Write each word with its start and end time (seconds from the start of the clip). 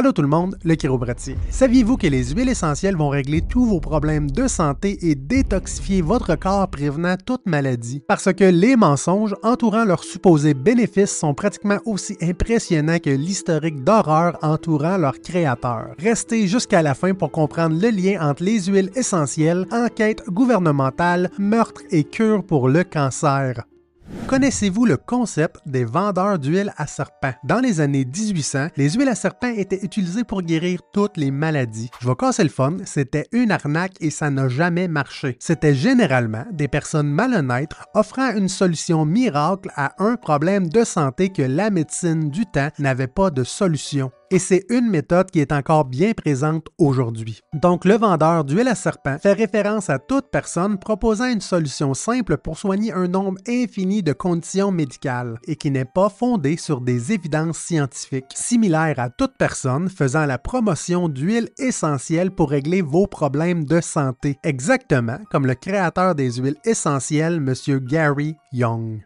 Allô 0.00 0.12
tout 0.12 0.22
le 0.22 0.28
monde, 0.28 0.56
le 0.64 0.76
chiropratier. 0.76 1.36
Saviez-vous 1.50 1.98
que 1.98 2.06
les 2.06 2.30
huiles 2.32 2.48
essentielles 2.48 2.96
vont 2.96 3.10
régler 3.10 3.42
tous 3.42 3.66
vos 3.66 3.80
problèmes 3.80 4.30
de 4.30 4.48
santé 4.48 4.96
et 5.02 5.14
détoxifier 5.14 6.00
votre 6.00 6.36
corps 6.36 6.68
prévenant 6.68 7.16
toute 7.22 7.44
maladie? 7.44 8.02
Parce 8.08 8.32
que 8.32 8.44
les 8.44 8.76
mensonges 8.76 9.36
entourant 9.42 9.84
leurs 9.84 10.04
supposés 10.04 10.54
bénéfices 10.54 11.14
sont 11.14 11.34
pratiquement 11.34 11.80
aussi 11.84 12.16
impressionnants 12.22 12.98
que 12.98 13.10
l'historique 13.10 13.84
d'horreur 13.84 14.38
entourant 14.40 14.96
leur 14.96 15.20
créateur. 15.20 15.88
Restez 15.98 16.48
jusqu'à 16.48 16.80
la 16.80 16.94
fin 16.94 17.12
pour 17.12 17.30
comprendre 17.30 17.78
le 17.78 17.90
lien 17.90 18.26
entre 18.26 18.42
les 18.42 18.58
huiles 18.58 18.92
essentielles, 18.96 19.66
enquête 19.70 20.22
gouvernementale, 20.28 21.30
meurtre 21.36 21.82
et 21.90 22.04
cure 22.04 22.42
pour 22.42 22.70
le 22.70 22.84
cancer. 22.84 23.64
Connaissez-vous 24.30 24.86
le 24.86 24.96
concept 24.96 25.56
des 25.66 25.84
vendeurs 25.84 26.38
d'huile 26.38 26.72
à 26.76 26.86
serpent? 26.86 27.34
Dans 27.42 27.58
les 27.58 27.80
années 27.80 28.04
1800, 28.04 28.68
les 28.76 28.90
huiles 28.90 29.08
à 29.08 29.16
serpent 29.16 29.52
étaient 29.56 29.84
utilisées 29.84 30.22
pour 30.22 30.42
guérir 30.42 30.82
toutes 30.92 31.16
les 31.16 31.32
maladies. 31.32 31.90
Je 32.00 32.06
vais 32.06 32.14
casser 32.14 32.44
le 32.44 32.48
fun, 32.48 32.76
c'était 32.84 33.26
une 33.32 33.50
arnaque 33.50 33.96
et 33.98 34.10
ça 34.10 34.30
n'a 34.30 34.48
jamais 34.48 34.86
marché. 34.86 35.36
C'était 35.40 35.74
généralement 35.74 36.44
des 36.52 36.68
personnes 36.68 37.08
malhonnêtes 37.08 37.72
offrant 37.92 38.32
une 38.36 38.48
solution 38.48 39.04
miracle 39.04 39.72
à 39.74 39.94
un 39.98 40.14
problème 40.14 40.68
de 40.68 40.84
santé 40.84 41.30
que 41.30 41.42
la 41.42 41.70
médecine 41.70 42.30
du 42.30 42.46
temps 42.46 42.68
n'avait 42.78 43.08
pas 43.08 43.30
de 43.30 43.42
solution 43.42 44.12
et 44.30 44.38
c'est 44.38 44.64
une 44.70 44.88
méthode 44.88 45.30
qui 45.30 45.40
est 45.40 45.52
encore 45.52 45.84
bien 45.84 46.12
présente 46.12 46.68
aujourd'hui. 46.78 47.40
Donc 47.54 47.84
le 47.84 47.96
vendeur 47.96 48.44
d'huile 48.44 48.68
à 48.68 48.74
serpent 48.74 49.18
fait 49.18 49.32
référence 49.32 49.90
à 49.90 49.98
toute 49.98 50.30
personne 50.30 50.78
proposant 50.78 51.26
une 51.26 51.40
solution 51.40 51.94
simple 51.94 52.36
pour 52.36 52.58
soigner 52.58 52.92
un 52.92 53.08
nombre 53.08 53.38
infini 53.48 54.02
de 54.02 54.12
conditions 54.12 54.70
médicales 54.70 55.38
et 55.46 55.56
qui 55.56 55.70
n'est 55.70 55.84
pas 55.84 56.08
fondée 56.08 56.56
sur 56.56 56.80
des 56.80 57.12
évidences 57.12 57.58
scientifiques, 57.58 58.24
similaire 58.34 58.98
à 58.98 59.10
toute 59.10 59.36
personne 59.38 59.88
faisant 59.88 60.26
la 60.26 60.38
promotion 60.38 61.08
d'huiles 61.08 61.50
essentielles 61.58 62.30
pour 62.30 62.50
régler 62.50 62.82
vos 62.82 63.06
problèmes 63.06 63.64
de 63.64 63.80
santé, 63.80 64.38
exactement 64.44 65.18
comme 65.30 65.46
le 65.46 65.54
créateur 65.54 66.14
des 66.14 66.32
huiles 66.34 66.56
essentielles, 66.64 67.36
M. 67.36 67.78
Gary 67.80 68.36
Young. 68.52 69.00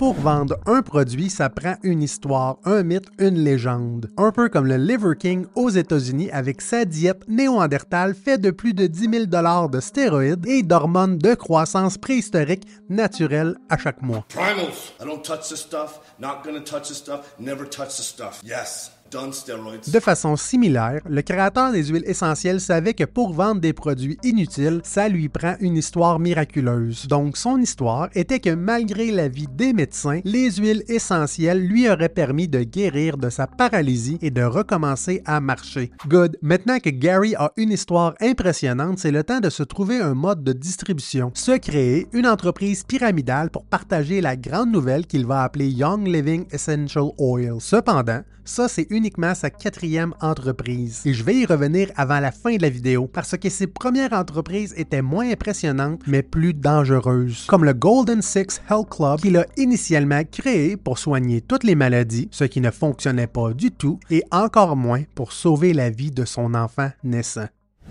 Pour 0.00 0.14
vendre 0.14 0.56
un 0.64 0.80
produit, 0.80 1.28
ça 1.28 1.50
prend 1.50 1.74
une 1.82 2.02
histoire, 2.02 2.56
un 2.64 2.82
mythe, 2.82 3.10
une 3.18 3.34
légende. 3.34 4.08
Un 4.16 4.32
peu 4.32 4.48
comme 4.48 4.64
le 4.64 4.78
Liver 4.78 5.12
King 5.18 5.44
aux 5.54 5.68
États-Unis 5.68 6.30
avec 6.30 6.62
sa 6.62 6.86
diète 6.86 7.28
néo-andertale 7.28 8.14
faite 8.14 8.40
de 8.40 8.50
plus 8.50 8.72
de 8.72 8.86
10 8.86 9.26
000 9.28 9.68
de 9.68 9.80
stéroïdes 9.80 10.46
et 10.46 10.62
d'hormones 10.62 11.18
de 11.18 11.34
croissance 11.34 11.98
préhistorique 11.98 12.66
naturelles 12.88 13.58
à 13.68 13.76
chaque 13.76 14.00
mois. 14.00 14.24
Primals. 14.30 14.72
I 15.02 15.04
don't 15.04 15.20
touch 15.20 15.50
this 15.50 15.60
stuff. 15.60 16.00
Not 16.18 16.44
gonna 16.46 16.60
touch 16.60 16.88
this 16.88 16.96
stuff. 16.96 17.34
Never 17.38 17.68
touch 17.68 17.88
this 17.88 18.06
stuff. 18.06 18.40
Yes. 18.42 18.92
De 19.12 19.98
façon 19.98 20.36
similaire, 20.36 21.00
le 21.08 21.22
créateur 21.22 21.72
des 21.72 21.86
huiles 21.86 22.04
essentielles 22.06 22.60
savait 22.60 22.94
que 22.94 23.04
pour 23.04 23.32
vendre 23.32 23.60
des 23.60 23.72
produits 23.72 24.18
inutiles, 24.22 24.80
ça 24.84 25.08
lui 25.08 25.28
prend 25.28 25.56
une 25.60 25.76
histoire 25.76 26.20
miraculeuse. 26.20 27.08
Donc 27.08 27.36
son 27.36 27.58
histoire 27.58 28.08
était 28.14 28.38
que 28.38 28.54
malgré 28.54 29.10
l'avis 29.10 29.48
des 29.48 29.72
médecins, 29.72 30.20
les 30.24 30.52
huiles 30.52 30.84
essentielles 30.88 31.60
lui 31.60 31.88
auraient 31.88 32.08
permis 32.08 32.46
de 32.46 32.62
guérir 32.62 33.16
de 33.16 33.30
sa 33.30 33.46
paralysie 33.48 34.18
et 34.22 34.30
de 34.30 34.42
recommencer 34.42 35.22
à 35.24 35.40
marcher. 35.40 35.90
Good. 36.08 36.38
Maintenant 36.42 36.78
que 36.78 36.90
Gary 36.90 37.34
a 37.34 37.52
une 37.56 37.72
histoire 37.72 38.14
impressionnante, 38.20 38.98
c'est 38.98 39.10
le 39.10 39.24
temps 39.24 39.40
de 39.40 39.50
se 39.50 39.64
trouver 39.64 40.00
un 40.00 40.14
mode 40.14 40.44
de 40.44 40.52
distribution. 40.52 41.32
Se 41.34 41.56
créer 41.56 42.06
une 42.12 42.26
entreprise 42.26 42.84
pyramidale 42.84 43.50
pour 43.50 43.64
partager 43.64 44.20
la 44.20 44.36
grande 44.36 44.70
nouvelle 44.70 45.06
qu'il 45.06 45.26
va 45.26 45.42
appeler 45.42 45.68
Young 45.68 46.06
Living 46.06 46.46
Essential 46.52 47.06
Oil. 47.18 47.56
Cependant, 47.60 48.22
ça, 48.44 48.66
c'est 48.68 48.86
uniquement 49.00 49.34
sa 49.34 49.48
quatrième 49.48 50.12
entreprise. 50.20 51.00
Et 51.06 51.14
je 51.14 51.24
vais 51.24 51.34
y 51.34 51.46
revenir 51.46 51.90
avant 51.96 52.20
la 52.20 52.32
fin 52.32 52.54
de 52.56 52.60
la 52.60 52.68
vidéo 52.68 53.06
parce 53.06 53.34
que 53.38 53.48
ses 53.48 53.66
premières 53.66 54.12
entreprises 54.12 54.74
étaient 54.76 55.00
moins 55.00 55.30
impressionnantes 55.30 56.02
mais 56.06 56.22
plus 56.22 56.52
dangereuses. 56.52 57.46
Comme 57.46 57.64
le 57.64 57.72
Golden 57.72 58.20
Six 58.20 58.60
Health 58.68 58.90
Club 58.90 59.20
qu'il 59.20 59.38
a 59.38 59.46
initialement 59.56 60.22
créé 60.30 60.76
pour 60.76 60.98
soigner 60.98 61.40
toutes 61.40 61.64
les 61.64 61.74
maladies, 61.74 62.28
ce 62.30 62.44
qui 62.44 62.60
ne 62.60 62.70
fonctionnait 62.70 63.26
pas 63.26 63.54
du 63.54 63.70
tout, 63.70 63.98
et 64.10 64.22
encore 64.30 64.76
moins 64.76 65.04
pour 65.14 65.32
sauver 65.32 65.72
la 65.72 65.88
vie 65.88 66.10
de 66.10 66.26
son 66.26 66.52
enfant 66.52 66.90
naissant. 67.02 67.46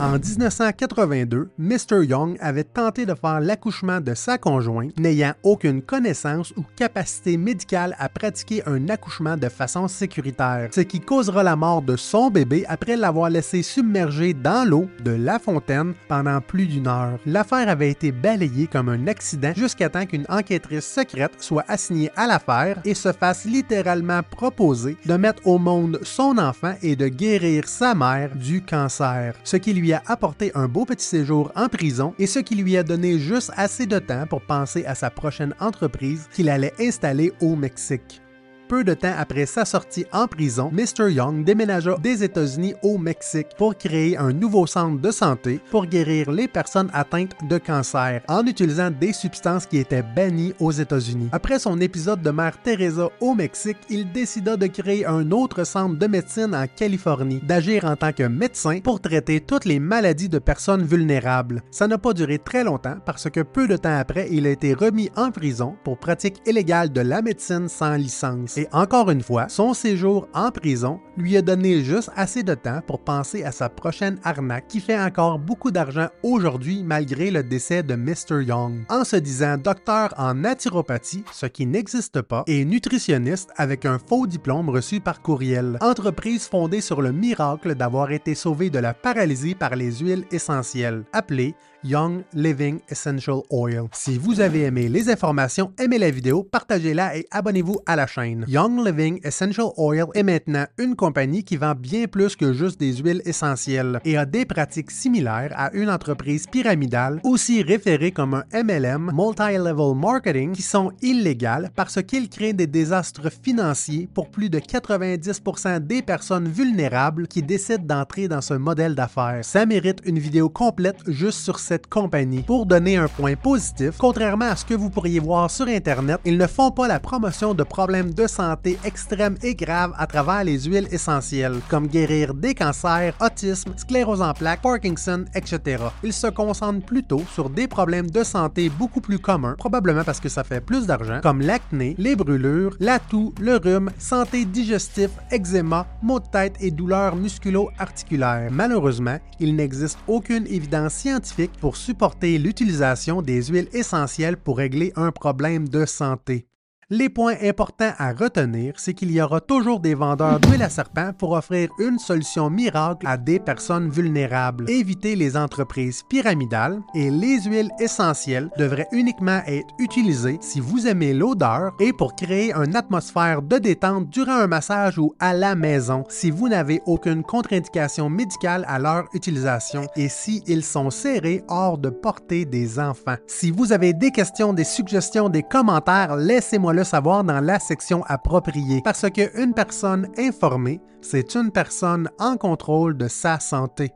En 0.00 0.18
1982, 0.18 1.50
Mr. 1.56 2.04
Young 2.04 2.36
avait 2.40 2.64
tenté 2.64 3.06
de 3.06 3.14
faire 3.14 3.38
l'accouchement 3.38 4.00
de 4.00 4.14
sa 4.14 4.38
conjointe, 4.38 4.98
n'ayant 4.98 5.34
aucune 5.44 5.82
connaissance 5.82 6.52
ou 6.56 6.64
capacité 6.74 7.36
médicale 7.36 7.94
à 8.00 8.08
pratiquer 8.08 8.66
un 8.66 8.88
accouchement 8.88 9.36
de 9.36 9.48
façon 9.48 9.86
sécuritaire, 9.86 10.70
ce 10.72 10.80
qui 10.80 10.98
causera 10.98 11.44
la 11.44 11.54
mort 11.54 11.80
de 11.80 11.94
son 11.94 12.28
bébé 12.28 12.64
après 12.68 12.96
l'avoir 12.96 13.30
laissé 13.30 13.62
submerger 13.62 14.34
dans 14.34 14.68
l'eau 14.68 14.88
de 15.04 15.12
la 15.12 15.38
fontaine 15.38 15.94
pendant 16.08 16.40
plus 16.40 16.66
d'une 16.66 16.88
heure. 16.88 17.20
L'affaire 17.24 17.68
avait 17.68 17.90
été 17.90 18.10
balayée 18.10 18.66
comme 18.66 18.88
un 18.88 19.06
accident 19.06 19.52
jusqu'à 19.54 19.90
temps 19.90 20.06
qu'une 20.06 20.26
enquêtrice 20.28 20.86
secrète 20.86 21.34
soit 21.38 21.64
assignée 21.68 22.10
à 22.16 22.26
l'affaire 22.26 22.80
et 22.84 22.94
se 22.94 23.12
fasse 23.12 23.44
littéralement 23.44 24.22
proposer 24.28 24.96
de 25.06 25.14
mettre 25.14 25.46
au 25.46 25.58
monde 25.58 26.00
son 26.02 26.36
enfant 26.38 26.74
et 26.82 26.96
de 26.96 27.06
guérir 27.06 27.68
sa 27.68 27.94
mère 27.94 28.34
du 28.34 28.60
cancer, 28.60 29.34
ce 29.44 29.56
qui 29.56 29.72
a 29.92 30.02
apporté 30.06 30.50
un 30.54 30.68
beau 30.68 30.84
petit 30.84 31.06
séjour 31.06 31.52
en 31.54 31.68
prison 31.68 32.14
et 32.18 32.26
ce 32.26 32.38
qui 32.38 32.54
lui 32.54 32.76
a 32.76 32.82
donné 32.82 33.18
juste 33.18 33.52
assez 33.56 33.86
de 33.86 33.98
temps 33.98 34.26
pour 34.26 34.40
penser 34.40 34.84
à 34.86 34.94
sa 34.94 35.10
prochaine 35.10 35.54
entreprise 35.60 36.28
qu'il 36.32 36.48
allait 36.48 36.74
installer 36.80 37.32
au 37.40 37.56
Mexique. 37.56 38.23
Peu 38.66 38.82
de 38.82 38.94
temps 38.94 39.12
après 39.18 39.44
sa 39.44 39.66
sortie 39.66 40.06
en 40.10 40.26
prison, 40.26 40.70
Mr. 40.72 41.12
Young 41.12 41.44
déménagea 41.44 41.98
des 41.98 42.24
États-Unis 42.24 42.74
au 42.82 42.96
Mexique 42.96 43.48
pour 43.58 43.76
créer 43.76 44.16
un 44.16 44.32
nouveau 44.32 44.66
centre 44.66 45.02
de 45.02 45.10
santé 45.10 45.60
pour 45.70 45.84
guérir 45.84 46.30
les 46.30 46.48
personnes 46.48 46.88
atteintes 46.94 47.36
de 47.46 47.58
cancer 47.58 48.22
en 48.26 48.46
utilisant 48.46 48.90
des 48.90 49.12
substances 49.12 49.66
qui 49.66 49.76
étaient 49.76 50.02
bannies 50.02 50.54
aux 50.60 50.72
États-Unis. 50.72 51.28
Après 51.32 51.58
son 51.58 51.78
épisode 51.78 52.22
de 52.22 52.30
Mère 52.30 52.60
Teresa 52.62 53.10
au 53.20 53.34
Mexique, 53.34 53.76
il 53.90 54.10
décida 54.10 54.56
de 54.56 54.66
créer 54.66 55.04
un 55.04 55.30
autre 55.30 55.64
centre 55.64 55.98
de 55.98 56.06
médecine 56.06 56.54
en 56.54 56.66
Californie, 56.66 57.42
d'agir 57.46 57.84
en 57.84 57.96
tant 57.96 58.12
que 58.12 58.22
médecin 58.22 58.80
pour 58.82 59.00
traiter 59.00 59.40
toutes 59.40 59.66
les 59.66 59.78
maladies 59.78 60.30
de 60.30 60.38
personnes 60.38 60.84
vulnérables. 60.84 61.62
Ça 61.70 61.86
n'a 61.86 61.98
pas 61.98 62.14
duré 62.14 62.38
très 62.38 62.64
longtemps 62.64 62.96
parce 63.04 63.28
que 63.28 63.40
peu 63.40 63.68
de 63.68 63.76
temps 63.76 63.98
après, 63.98 64.28
il 64.30 64.46
a 64.46 64.50
été 64.50 64.72
remis 64.72 65.10
en 65.16 65.30
prison 65.30 65.76
pour 65.84 65.98
pratique 65.98 66.40
illégale 66.46 66.90
de 66.90 67.02
la 67.02 67.20
médecine 67.20 67.68
sans 67.68 67.96
licence. 67.96 68.53
Et 68.56 68.68
encore 68.72 69.10
une 69.10 69.22
fois, 69.22 69.48
son 69.48 69.74
séjour 69.74 70.28
en 70.32 70.50
prison 70.50 71.00
lui 71.16 71.36
a 71.36 71.42
donné 71.42 71.82
juste 71.82 72.10
assez 72.14 72.42
de 72.42 72.54
temps 72.54 72.80
pour 72.86 73.00
penser 73.00 73.42
à 73.42 73.50
sa 73.50 73.68
prochaine 73.68 74.18
arnaque 74.22 74.68
qui 74.68 74.80
fait 74.80 74.98
encore 74.98 75.38
beaucoup 75.38 75.70
d'argent 75.70 76.08
aujourd'hui 76.22 76.82
malgré 76.84 77.30
le 77.30 77.42
décès 77.42 77.82
de 77.82 77.94
Mr. 77.94 78.44
Young. 78.44 78.84
En 78.88 79.04
se 79.04 79.16
disant 79.16 79.58
docteur 79.58 80.14
en 80.16 80.34
naturopathie, 80.34 81.24
ce 81.32 81.46
qui 81.46 81.66
n'existe 81.66 82.22
pas, 82.22 82.44
et 82.46 82.64
nutritionniste 82.64 83.50
avec 83.56 83.84
un 83.86 83.98
faux 83.98 84.26
diplôme 84.26 84.68
reçu 84.68 85.00
par 85.00 85.20
courriel. 85.20 85.78
Entreprise 85.80 86.46
fondée 86.46 86.80
sur 86.80 87.02
le 87.02 87.12
miracle 87.12 87.74
d'avoir 87.74 88.12
été 88.12 88.34
sauvé 88.34 88.70
de 88.70 88.78
la 88.78 88.94
paralysie 88.94 89.54
par 89.54 89.74
les 89.74 89.98
huiles 89.98 90.26
essentielles, 90.30 91.04
appelée 91.12 91.54
Young 91.84 92.22
Living 92.32 92.80
Essential 92.88 93.42
Oil. 93.50 93.88
Si 93.92 94.16
vous 94.16 94.40
avez 94.40 94.62
aimé 94.62 94.88
les 94.88 95.10
informations, 95.10 95.70
aimez 95.78 95.98
la 95.98 96.10
vidéo, 96.10 96.42
partagez-la 96.42 97.18
et 97.18 97.26
abonnez-vous 97.30 97.80
à 97.84 97.94
la 97.94 98.06
chaîne. 98.06 98.46
Young 98.48 98.82
Living 98.82 99.20
Essential 99.22 99.66
Oil 99.76 100.06
est 100.14 100.22
maintenant 100.22 100.64
une 100.78 100.96
compagnie 100.96 101.44
qui 101.44 101.58
vend 101.58 101.74
bien 101.74 102.06
plus 102.06 102.36
que 102.36 102.54
juste 102.54 102.80
des 102.80 102.96
huiles 102.96 103.20
essentielles 103.26 104.00
et 104.06 104.16
a 104.16 104.24
des 104.24 104.46
pratiques 104.46 104.90
similaires 104.90 105.52
à 105.54 105.74
une 105.74 105.90
entreprise 105.90 106.46
pyramidale, 106.46 107.20
aussi 107.22 107.62
référée 107.62 108.12
comme 108.12 108.32
un 108.32 108.62
MLM, 108.62 109.12
Multi-Level 109.14 109.94
Marketing, 109.94 110.52
qui 110.52 110.62
sont 110.62 110.90
illégales 111.02 111.70
parce 111.76 112.02
qu'ils 112.02 112.30
créent 112.30 112.54
des 112.54 112.66
désastres 112.66 113.30
financiers 113.30 114.08
pour 114.14 114.30
plus 114.30 114.48
de 114.48 114.58
90% 114.58 115.80
des 115.80 116.00
personnes 116.00 116.48
vulnérables 116.48 117.28
qui 117.28 117.42
décident 117.42 117.84
d'entrer 117.84 118.26
dans 118.26 118.40
ce 118.40 118.54
modèle 118.54 118.94
d'affaires. 118.94 119.40
Ça 119.42 119.66
mérite 119.66 120.00
une 120.06 120.18
vidéo 120.18 120.48
complète 120.48 120.96
juste 121.08 121.40
sur 121.40 121.58
cette 121.58 121.73
compagnie. 121.78 122.42
Pour 122.42 122.66
donner 122.66 122.96
un 122.96 123.08
point 123.08 123.36
positif, 123.36 123.96
contrairement 123.98 124.50
à 124.50 124.56
ce 124.56 124.64
que 124.64 124.74
vous 124.74 124.90
pourriez 124.90 125.20
voir 125.20 125.50
sur 125.50 125.66
Internet, 125.68 126.20
ils 126.24 126.38
ne 126.38 126.46
font 126.46 126.70
pas 126.70 126.88
la 126.88 127.00
promotion 127.00 127.54
de 127.54 127.62
problèmes 127.62 128.12
de 128.12 128.26
santé 128.26 128.78
extrêmes 128.84 129.36
et 129.42 129.54
graves 129.54 129.94
à 129.98 130.06
travers 130.06 130.44
les 130.44 130.62
huiles 130.62 130.88
essentielles, 130.90 131.60
comme 131.68 131.86
guérir 131.86 132.34
des 132.34 132.54
cancers, 132.54 133.14
autisme, 133.20 133.72
sclérose 133.76 134.22
en 134.22 134.32
plaques, 134.32 134.62
Parkinson, 134.62 135.24
etc. 135.34 135.84
Ils 136.02 136.12
se 136.12 136.28
concentrent 136.28 136.84
plutôt 136.84 137.22
sur 137.32 137.50
des 137.50 137.68
problèmes 137.68 138.10
de 138.10 138.24
santé 138.24 138.70
beaucoup 138.70 139.00
plus 139.00 139.18
communs, 139.18 139.54
probablement 139.58 140.04
parce 140.04 140.20
que 140.20 140.28
ça 140.28 140.44
fait 140.44 140.60
plus 140.60 140.86
d'argent, 140.86 141.20
comme 141.22 141.40
l'acné, 141.40 141.94
les 141.98 142.16
brûlures, 142.16 142.76
la 142.80 142.98
toux, 142.98 143.32
le 143.40 143.56
rhume, 143.56 143.90
santé 143.98 144.44
digestive, 144.44 145.10
eczéma, 145.30 145.86
maux 146.02 146.20
de 146.20 146.26
tête 146.26 146.56
et 146.60 146.70
douleurs 146.70 147.16
musculo-articulaires. 147.16 148.50
Malheureusement, 148.50 149.18
il 149.40 149.56
n'existe 149.56 149.98
aucune 150.06 150.46
évidence 150.46 150.94
scientifique 150.94 151.52
pour 151.64 151.78
supporter 151.78 152.36
l'utilisation 152.36 153.22
des 153.22 153.44
huiles 153.44 153.70
essentielles 153.72 154.36
pour 154.36 154.58
régler 154.58 154.92
un 154.96 155.12
problème 155.12 155.66
de 155.66 155.86
santé. 155.86 156.46
Les 156.90 157.08
points 157.08 157.36
importants 157.42 157.92
à 157.96 158.12
retenir, 158.12 158.74
c'est 158.76 158.92
qu'il 158.92 159.10
y 159.10 159.22
aura 159.22 159.40
toujours 159.40 159.80
des 159.80 159.94
vendeurs 159.94 160.38
d'huile 160.40 160.62
à 160.62 160.68
serpent 160.68 161.12
pour 161.16 161.32
offrir 161.32 161.70
une 161.78 161.98
solution 161.98 162.50
miracle 162.50 163.06
à 163.06 163.16
des 163.16 163.38
personnes 163.38 163.88
vulnérables. 163.88 164.68
Évitez 164.68 165.16
les 165.16 165.36
entreprises 165.36 166.02
pyramidales 166.08 166.80
et 166.94 167.10
les 167.10 167.40
huiles 167.42 167.70
essentielles 167.80 168.50
devraient 168.58 168.88
uniquement 168.92 169.40
être 169.46 169.68
utilisées 169.78 170.38
si 170.42 170.60
vous 170.60 170.86
aimez 170.86 171.14
l'odeur 171.14 171.72
et 171.80 171.94
pour 171.94 172.14
créer 172.14 172.52
une 172.52 172.76
atmosphère 172.76 173.40
de 173.40 173.56
détente 173.56 174.10
durant 174.10 174.32
un 174.32 174.46
massage 174.46 174.98
ou 174.98 175.14
à 175.20 175.32
la 175.32 175.54
maison 175.54 176.04
si 176.10 176.30
vous 176.30 176.48
n'avez 176.48 176.82
aucune 176.84 177.22
contre-indication 177.22 178.10
médicale 178.10 178.66
à 178.68 178.78
leur 178.78 179.04
utilisation 179.14 179.86
et 179.96 180.08
si 180.10 180.42
sont 180.60 180.90
serrés 180.90 181.42
hors 181.48 181.78
de 181.78 181.88
portée 181.88 182.44
des 182.44 182.78
enfants. 182.78 183.16
Si 183.26 183.50
vous 183.50 183.72
avez 183.72 183.92
des 183.94 184.10
questions, 184.10 184.52
des 184.52 184.64
suggestions, 184.64 185.28
des 185.28 185.42
commentaires, 185.42 186.16
laissez-moi 186.16 186.73
le 186.74 186.84
savoir 186.84 187.24
dans 187.24 187.40
la 187.40 187.58
section 187.58 188.02
appropriée 188.04 188.82
parce 188.84 189.08
qu'une 189.10 189.54
personne 189.54 190.08
informée, 190.18 190.80
c'est 191.00 191.34
une 191.34 191.50
personne 191.50 192.10
en 192.18 192.36
contrôle 192.36 192.96
de 192.96 193.08
sa 193.08 193.40
santé. 193.40 193.92